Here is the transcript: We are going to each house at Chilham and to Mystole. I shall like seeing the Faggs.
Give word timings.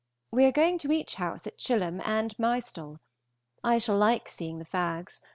We 0.31 0.45
are 0.45 0.51
going 0.51 0.79
to 0.79 0.91
each 0.91 1.13
house 1.21 1.45
at 1.45 1.59
Chilham 1.59 2.01
and 2.03 2.31
to 2.31 2.41
Mystole. 2.41 2.97
I 3.63 3.77
shall 3.77 3.97
like 3.97 4.29
seeing 4.29 4.57
the 4.57 4.65
Faggs. 4.65 5.21